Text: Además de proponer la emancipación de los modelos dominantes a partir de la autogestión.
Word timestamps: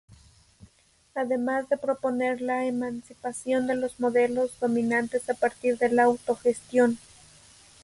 Además 1.13 1.69
de 1.69 1.77
proponer 1.77 2.41
la 2.41 2.65
emancipación 2.65 3.67
de 3.67 3.75
los 3.75 3.99
modelos 3.99 4.57
dominantes 4.59 5.29
a 5.29 5.35
partir 5.35 5.77
de 5.77 5.89
la 5.89 6.05
autogestión. 6.05 6.97